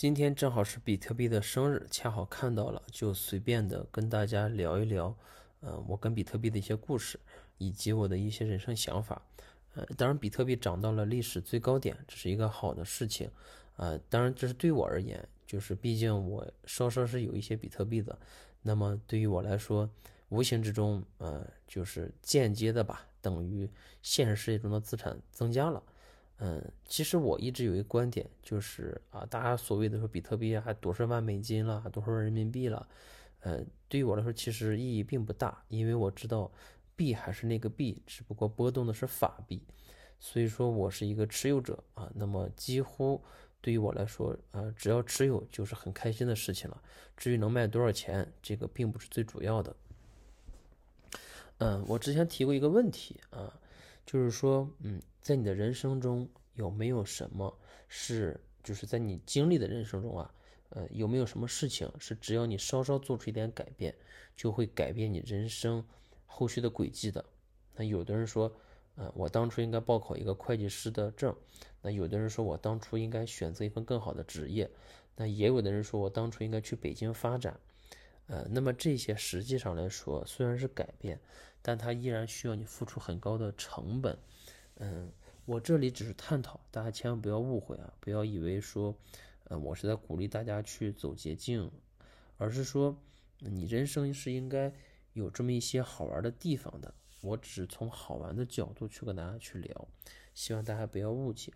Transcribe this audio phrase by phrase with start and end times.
[0.00, 5.14] 今天正好是比特币的生日，恰好看到了，就随便的跟大家聊一聊，
[5.60, 7.20] 呃，我跟比特币的一些故事，
[7.58, 9.20] 以及我的一些人生想法。
[9.74, 13.30] 呃，当然，比特币涨到了历史最高点，这是一个好的事情。
[13.76, 18.18] 呃，当然，这是对我而言，就是毕竟我稍稍是有一些比特币的，
[18.62, 19.86] 那么对于我来说，
[20.30, 23.68] 无形之中，呃，就是间接的吧，等于
[24.00, 25.82] 现实世界中的资产增加了。
[26.42, 32.88] 嗯，其实我一直有一个观点，就是啊，大家所谓的说比特币还多少万美金了，多少万人民币了，
[33.40, 36.50] 呃，对于我来说其实意义并不大，因为我知道
[36.96, 39.62] 币还是那个币，只不过波动的是法币，
[40.18, 42.10] 所以说我是一个持有者啊。
[42.14, 43.22] 那么几乎
[43.60, 46.82] 对于我来说，呃，只要持有就是很开心的事情了。
[47.18, 49.76] 至于能卖多少钱，这个并不是最主要的。
[51.58, 53.60] 嗯，我之前提过一个问题啊。
[54.10, 57.56] 就是说，嗯，在你的人生中有没有什么
[57.86, 60.34] 是，就是在你经历的人生中啊，
[60.70, 63.94] 呃，有没有什么事情是只要你稍稍做出一点改变，
[64.34, 65.86] 就会改变你人生
[66.26, 67.24] 后续的轨迹的？
[67.76, 68.52] 那有的人说，
[68.96, 71.32] 呃，我当初应该报考一个会计师的证，
[71.80, 74.68] 那有的人说我当初应该选择一份更好的职业，
[75.14, 77.60] 那也有的人说我当初应该去北京发展。
[78.26, 81.20] 呃，那么这些实际上来说，虽然是改变，
[81.62, 84.18] 但它依然需要你付出很高的成本。
[84.76, 85.10] 嗯，
[85.44, 88.96] 我这里只是探讨，大家千万不要误会啊，不要以为说，
[89.44, 91.70] 呃，我是在鼓励大家去走捷径，
[92.38, 92.96] 而是说，
[93.38, 94.72] 你人生是应该
[95.12, 96.94] 有这么一些好玩的地方的。
[97.20, 99.88] 我只是从好玩的角度去跟大家去聊，
[100.34, 101.52] 希望大家不要误解。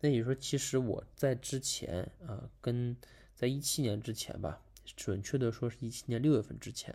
[0.00, 2.96] 那也就是说，其实我在之前啊，跟
[3.34, 4.62] 在一七年之前吧。
[4.96, 6.92] 准确的说，是一七年六月份之前，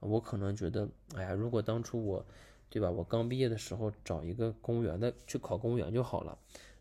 [0.00, 2.24] 我可能觉得，哎呀，如果当初我，
[2.70, 2.90] 对吧？
[2.90, 6.38] 我刚毕业的时候找一个公务员的去考公务员就好了。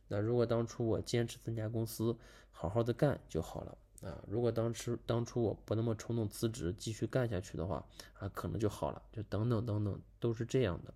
[0.08, 2.16] 那如果当初我坚持增加公司，
[2.52, 4.24] 好好的干就好了啊。
[4.28, 7.86] 如果当时当初我不那么冲动辞职，继续干下去的话，
[8.20, 9.02] 啊，可能就好了。
[9.12, 10.94] 就等等等等，都是这样的。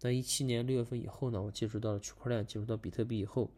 [0.00, 3.50] 那一七年六月份以后呢，我接触到了区块链，接触到比特币以后，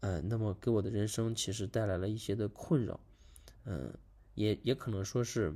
[0.00, 2.98] 嗯，那么给我的人生其实带来了一些的困扰，
[3.64, 3.94] 嗯。
[4.34, 5.54] 也也可能说是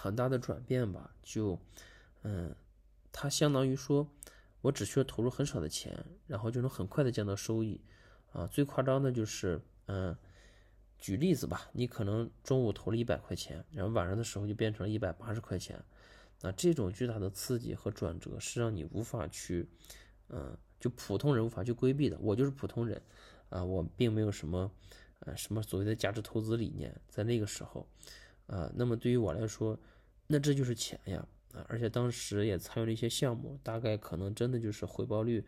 [0.00, 1.58] 很大的转变吧，就，
[2.22, 2.54] 嗯，
[3.10, 4.08] 它相当于说，
[4.60, 7.80] 我只需要投入很少的钱，然后就能很快的见到收益，
[8.32, 10.16] 啊，最夸张的就是，嗯，
[10.98, 15.82] 举例子吧，你可能中午投了一百块钱，然后晚上的时候就变成了一百八十块钱，
[16.40, 19.68] 那这种巨大的刺激和转折是让你无法去，
[20.28, 22.16] 嗯，就普通人无法去规避的。
[22.20, 23.02] 我就是普通人，
[23.48, 24.70] 啊，我并没有什么。
[25.22, 27.84] 呃，什么所谓的价值投资理念，在那个时候，
[28.48, 29.78] 啊，那么对于我来说，
[30.26, 35.44] 那这就是钱呀，啊，而且当时也参与了一些项目，大概可能真的就是回报率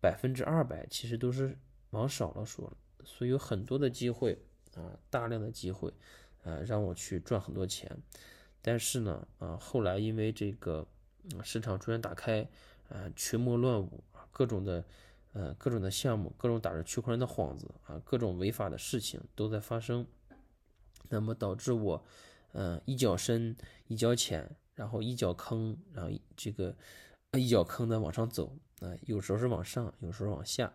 [0.00, 1.56] 百分之二百，其实都是
[1.90, 4.36] 往少了说了，所以有很多的机会
[4.74, 5.92] 啊，大量的机会，
[6.42, 7.90] 呃，让我去赚很多钱，
[8.60, 10.86] 但是呢，啊，后来因为这个
[11.42, 12.48] 市场逐渐打开，
[12.88, 14.02] 啊，群魔乱舞，
[14.32, 14.84] 各种的。
[15.36, 20.06] 呃，各种的项目，各种打着区块链的幌子啊，各种违法的事情都在发生，
[21.08, 22.04] 那么导致我，
[22.52, 23.56] 嗯，一脚深
[23.88, 26.76] 一脚浅，然后一脚坑，然后这个
[27.32, 30.72] 一脚坑的往上走，啊，有时候是往上，有时候往下，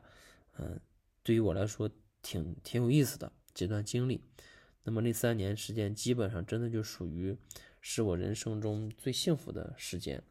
[0.57, 0.79] 嗯，
[1.23, 1.89] 对于我来说
[2.21, 4.21] 挺挺有意思的这段经历。
[4.83, 7.37] 那么那三年时间，基本上真的就属于
[7.81, 10.23] 是我人生中最幸福的时间，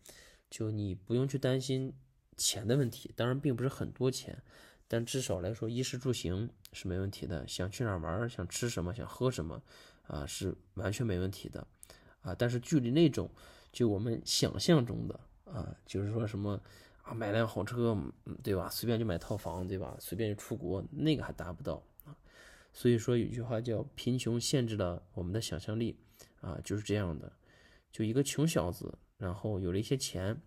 [0.49, 1.95] 就你不用去担心。
[2.41, 4.41] 钱的问题当然并不是很多钱，
[4.89, 7.47] 但至少来说，衣食住行是没问题的。
[7.47, 9.63] 想去哪玩，想吃什么，想喝什么，
[10.07, 11.67] 啊，是完全没问题的，
[12.23, 12.35] 啊。
[12.35, 13.31] 但是距离那种
[13.71, 16.61] 就我们想象中的啊，就是说什么
[17.03, 17.97] 啊，买辆好车，
[18.43, 18.69] 对吧？
[18.71, 19.97] 随便就买套房，对吧？
[20.01, 22.17] 随便就出国，那个还达不到啊。
[22.73, 25.99] 所以说有句话叫“贫穷限制了我们的想象力”，
[26.41, 27.33] 啊，就是这样的。
[27.93, 30.41] 就一个穷小子，然后有了一些钱。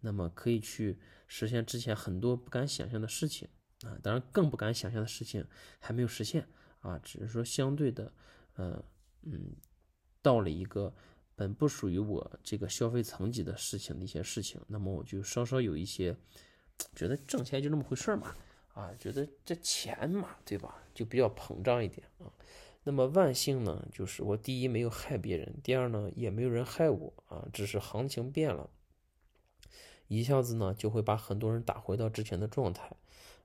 [0.00, 0.96] 那么可以去
[1.26, 3.48] 实现之前很多不敢想象的事情
[3.82, 5.46] 啊，当然更不敢想象的事情
[5.78, 6.46] 还没有实现
[6.80, 8.12] 啊，只是说相对的，
[8.56, 8.84] 呃，
[9.22, 9.54] 嗯，
[10.20, 10.92] 到了一个
[11.36, 16.16] 本不属于我这个消费层级的事情的一些事情，那么我就稍稍有一些
[16.94, 18.34] 觉得挣钱就那么回事嘛，
[18.74, 22.32] 啊，觉得这钱嘛，对吧，就比较膨胀一点啊。
[22.84, 28.70] 那么万幸呢，就是我第一没有害别人，第二呢也没有人害我啊，只是行情变了。
[30.06, 32.96] 一下子呢，就会把很多人打回到之前的状态，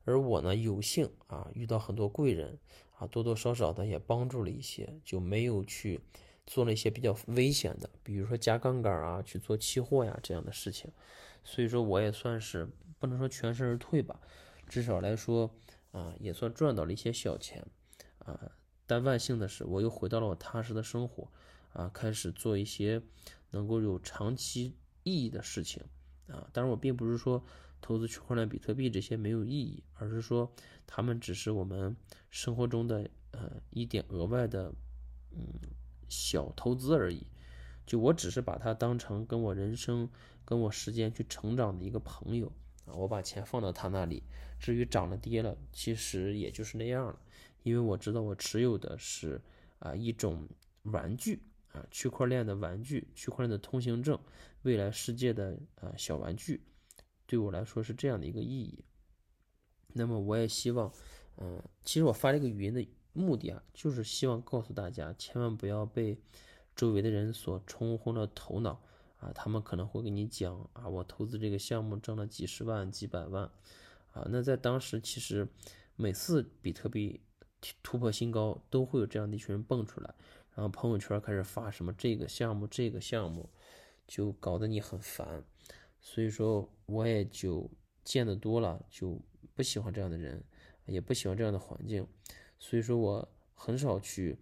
[0.06, 2.60] 而我呢，有幸啊遇到很多贵人
[2.98, 6.02] 啊，多多少少的也帮助了一些，就没有去
[6.46, 10.92] 做了一些比较危险的，比如说加杠杆啊，去做期货呀这样的事情。
[11.44, 12.70] 所以说，我也算是
[13.00, 14.20] 不能说全身而退吧，
[14.68, 15.54] 至少来说
[15.92, 17.66] 啊，也算赚到了一些小钱
[18.20, 18.52] 啊。
[18.86, 21.30] 但万幸的是，我又回到了我踏实的生活，
[21.72, 23.02] 啊，开始做一些
[23.52, 25.84] 能够有长期意义的事情，
[26.28, 27.44] 啊，当然我并不是说
[27.84, 30.50] 投资区块链、比特币这些没有意义，而是说
[30.88, 31.96] 他们只是我们
[32.32, 34.74] 生活中的呃一点额外的
[35.32, 35.44] 嗯
[36.08, 37.28] 小投资而已。
[37.86, 40.10] 就我只是把它当成跟我人生、
[40.46, 42.50] 跟我时间去成长的一个朋友
[42.86, 44.24] 啊，我把钱放到他那里。
[44.58, 47.20] 至于涨了跌了，其实也就是那样了，
[47.64, 49.42] 因为我知道我持有的是
[49.80, 50.48] 啊一种
[50.84, 51.42] 玩具
[51.74, 54.18] 啊，区块链的玩具，区块链的通行证，
[54.62, 56.62] 未来世界的啊小玩具，
[57.34, 58.86] 对我来说是这样的一个意义。
[59.94, 60.94] 那么我也希望，
[61.38, 66.18] 嗯，其实我发这个语音的目的啊，就是希望告诉大家，千万不要被。
[66.76, 68.82] 周围的人所冲昏了头脑
[69.20, 73.44] 啊，他们可能会跟你讲啊，我投资这个项目挣了几十万、几百万
[74.12, 74.26] 啊。
[74.32, 75.48] 那在当时，其实
[75.96, 77.22] 每次比特币
[77.84, 80.16] 突破新高，都会有这样的一群人蹦出来，
[80.56, 83.48] 然后朋友圈开始发什么这个项目、这个项目，
[84.08, 85.44] 就搞得你很烦。
[86.04, 87.68] 所以说，我也就
[88.04, 89.20] 见得多了，就
[89.56, 90.44] 不喜欢这样的人，
[90.86, 92.06] 也不喜欢这样的环境。
[92.60, 94.38] 所以说我很少去，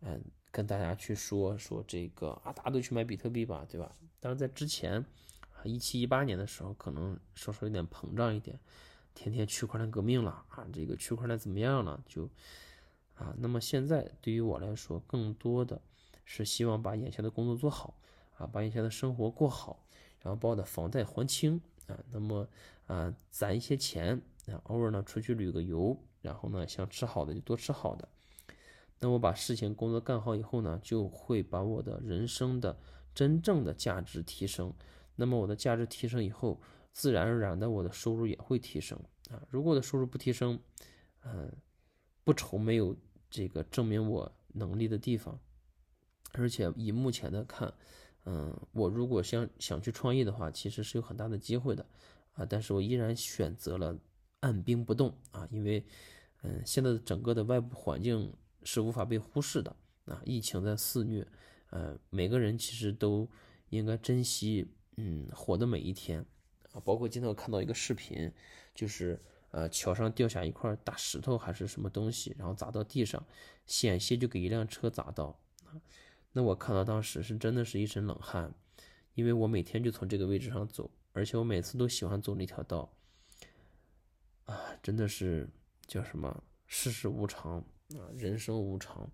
[0.00, 0.20] 嗯。
[0.54, 3.96] 跟大家去说说这个啊，大家都去买比特币吧，对吧？
[4.20, 5.02] 当然在之前
[5.54, 8.60] 啊，一七一八年的时候，可能稍稍有点膨胀一点，
[9.14, 12.04] 天天区块链革命了啊，这个区块链怎么样了？
[12.06, 12.28] 就
[13.14, 15.80] 啊，那么现在对于我来说，更多的
[16.26, 17.94] 是希望把眼前的工作做好
[18.36, 19.86] 啊，把眼前的生活过好，
[20.22, 22.48] 然后把我的房贷还清啊，那么
[22.86, 28.08] 啊，攒一些钱啊，偶尔呢出去旅个游，然后呢想吃好的就多吃好的。
[29.00, 32.78] 那我把事情工作干好以后呢，就会把我的人生的
[33.14, 34.72] 真正的价值提升。
[35.16, 36.60] 那么我的价值提升以后，
[36.92, 38.98] 自然而然的我的收入也会提升
[39.28, 39.42] 啊。
[39.50, 40.58] 如果我的收入不提升，
[41.24, 41.52] 嗯，
[42.22, 42.96] 不愁没有
[43.28, 45.38] 这个证明我能力的地方。
[46.34, 47.74] 而且以目前的看，
[48.24, 51.86] 嗯，我如果想想去创业的话，其实是有很大的机会的
[52.32, 52.44] 啊。
[52.44, 53.98] 但是我依然选择了
[54.40, 55.84] 按兵不动啊，因为
[56.42, 58.32] 嗯，现在的整个的外部环境。
[58.64, 59.74] 是无法被忽视的
[60.04, 60.22] 啊！
[60.24, 61.26] 疫情在肆虐，
[61.70, 63.28] 呃，每个人其实都
[63.70, 64.64] 应该珍惜，
[64.96, 66.24] 嗯，活的每一天
[66.70, 66.78] 啊。
[66.84, 68.30] 包括今天我看到一个视频，
[68.72, 69.20] 就是
[69.50, 73.26] 呃，桥上掉下一块大石头还是什么东西，然后砸到地上，
[73.66, 75.74] 险些就给一辆车砸到啊。
[76.32, 78.52] 那我看到当时是真的是一身冷汗，
[79.14, 82.92] 因为我每天就从这个位置上走，而且我每次都喜欢走那条道
[84.44, 85.48] 啊，真的是
[85.86, 87.64] 叫什么世事无常。
[87.92, 89.06] 啊，人生无常，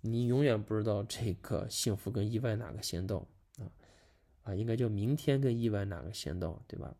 [0.00, 3.26] 你永远不知道这个幸福跟意外哪个先到
[3.58, 3.66] 啊
[4.44, 6.94] 啊，应该叫明天跟意外哪个先到，对吧？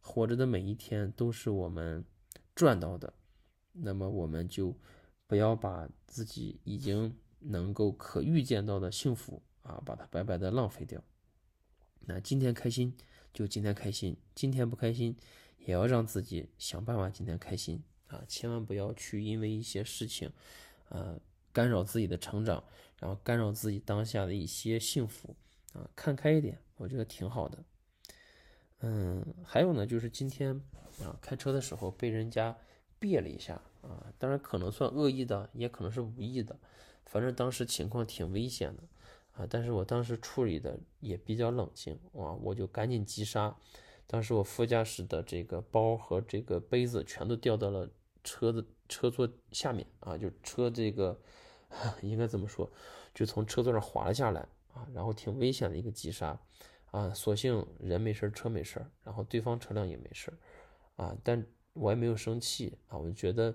[0.00, 2.04] 活着的每一天都是我们
[2.54, 3.10] 赚到的，
[3.72, 4.76] 那么我们就
[5.26, 11.02] 不要把自己已经能够可预见到的幸福啊，把它白白的浪费掉。
[12.00, 12.96] 那今天开心
[13.32, 15.16] 就今天开心，今天不开心
[15.58, 17.82] 也要让自己想办法今天开心。
[18.08, 20.32] 啊，千万不要去因为一些事情，
[20.88, 21.16] 呃，
[21.52, 22.64] 干扰自己的成长，
[22.98, 25.36] 然后干扰自己当下的一些幸福
[25.74, 27.62] 啊，看开一点，我觉得挺好的。
[28.80, 30.60] 嗯，还有呢，就是今天
[31.04, 32.56] 啊，开车的时候被人家
[32.98, 36.58] 别了一下啊，当然可能算恶意的，也可能是无意的，
[37.10, 38.82] 反正当时情况挺危险的
[39.32, 43.56] 啊，但是我当时处理的也比较冷静啊，我就赶紧急刹，
[44.06, 47.90] 当时我副驾驶的这个包和这个杯子全都掉到了。
[48.22, 51.18] 车子车座下面啊，就车这个
[52.02, 52.70] 应该怎么说，
[53.14, 56.38] 就从车座上滑了下来啊，然后挺危险的一个急刹
[56.90, 60.30] 啊，所幸人没事车没事然后对方车辆也没事
[60.96, 63.54] 啊，但我也没有生气啊，我就觉得，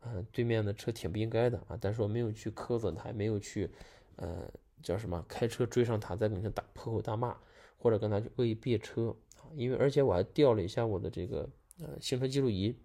[0.00, 3.70] 嗯，对面的车挺不应该的啊，但是我没有去苛责他，也没有去，
[4.16, 4.50] 呃，
[4.82, 7.36] 叫什么开车追上他，在跟他打破口大骂，
[7.78, 11.48] 或者跟他恶意别车啊，因为而且我还调了一下我的这个
[11.80, 12.76] 呃行车记录仪。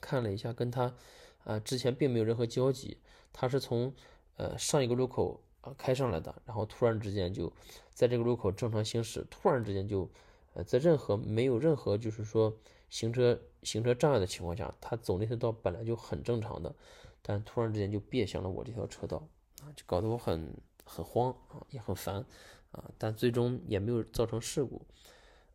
[0.00, 0.94] 看了一下，跟他，
[1.44, 2.98] 啊，之前并没有任何交集。
[3.32, 3.90] 他是从，
[4.36, 7.50] 呃，上一个路口啊开上来的，然后突然之间就
[7.94, 10.06] 在这个路口正常行驶，突然之间就，
[10.52, 12.54] 呃，在任何没有任何就是说
[12.90, 16.74] 行车行车障碍的情况下，他走那条道本来就很正常的，
[17.22, 19.16] 但突然之间就别向了我这条车道，
[19.62, 20.54] 啊，就搞得我很
[20.84, 22.24] 很慌啊，也很烦，
[22.70, 24.82] 啊，但最终也没有造成事故。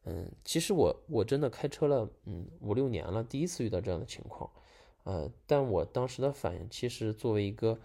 [0.05, 4.49] 嗯，其实我我真的开车了，嗯，五六年了，第一次遇到这样的情况，
[5.03, 7.77] 呃，但我当时的反应，其实作为一个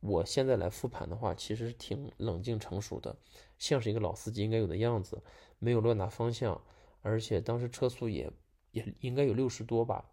[0.00, 3.16] 我现在来复盘的话，其实挺冷静成熟的，
[3.58, 5.20] 像是一个老司机应该有的样子，
[5.58, 6.58] 没有乱打方向，
[7.02, 8.32] 而且当时车速也
[8.76, 10.04] 也应该有六十多吧，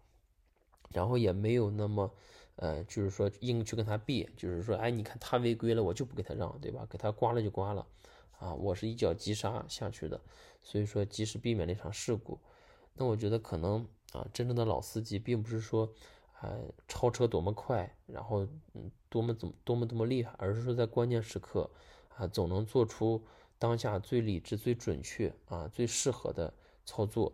[0.90, 2.10] 然后也没有那么
[2.56, 6.86] 呃，就是说硬去跟他别，就是说，哎，你看他违规了，我就不给他让，对吧？
[6.88, 7.86] 给他刮了就刮了，
[8.38, 10.18] 啊，我是一脚急刹下去的，
[10.62, 12.38] 所以说及时避免了一场事故。
[12.94, 15.92] 那我觉得可能啊，真正的老司机并不是说，
[16.40, 21.68] 呃，超车多么快，然后嗯，多么怎么多么多么厉害，而是说在关键时刻
[22.16, 23.22] 啊，总能做出
[23.58, 26.54] 当下最理智、最准确啊、最适合的
[26.86, 27.32] 操作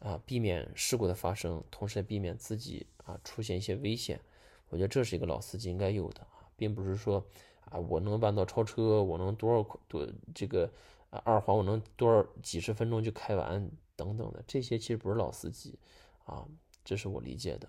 [0.00, 4.20] 啊，避免事故的发生，同时也避免自己啊出现一些危险。
[4.68, 7.24] 我觉得这是一个老司机应该有的啊，并不是说
[7.66, 10.70] 啊，我能弯道超车，我能多少多这个
[11.10, 15.78] 啊二环我能多少几十分钟就开完等等的，这些其实不是老司机
[16.24, 16.46] 啊，
[16.84, 17.68] 这是我理解的。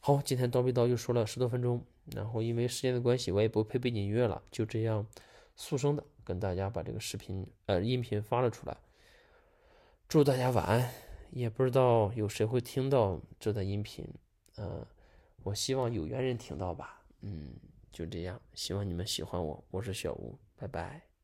[0.00, 5.04] 好，今天叨逼叨又说了十多分钟，然后因为时间的关系，我也不配背景音乐了，就这样
[5.56, 8.76] 速声的跟大家把这个视频呃音频发了出来。
[10.08, 10.92] 祝大家晚安，
[11.30, 14.06] 也不知道有谁会听到这段音频，
[14.56, 14.84] 嗯。
[15.42, 17.54] 我希望有缘人听到吧，嗯，
[17.92, 21.15] 就这样，希望你们喜欢我，我是小吴，拜拜。